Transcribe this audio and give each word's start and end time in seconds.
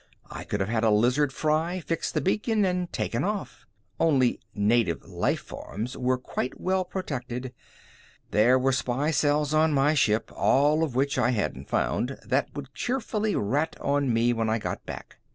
I 0.31 0.45
could 0.45 0.61
have 0.61 0.69
had 0.69 0.83
a 0.83 0.89
lizard 0.89 1.31
fry, 1.31 1.79
fixed 1.79 2.15
the 2.15 2.21
beacon 2.21 2.65
and 2.65 2.91
taken 2.91 3.23
off. 3.23 3.67
Only 3.99 4.39
"native 4.55 5.05
life 5.07 5.41
forms" 5.41 5.95
were 5.95 6.17
quite 6.17 6.59
well 6.59 6.83
protected. 6.83 7.53
There 8.31 8.57
were 8.57 8.71
spy 8.71 9.11
cells 9.11 9.53
on 9.53 9.73
my 9.73 9.93
ship, 9.93 10.31
all 10.35 10.83
of 10.83 10.95
which 10.95 11.19
I 11.19 11.29
hadn't 11.29 11.69
found, 11.69 12.17
that 12.25 12.49
would 12.55 12.73
cheerfully 12.73 13.35
rat 13.35 13.75
on 13.79 14.11
me 14.11 14.33
when 14.33 14.49
I 14.49 14.57
got 14.57 14.83
back. 14.87 15.17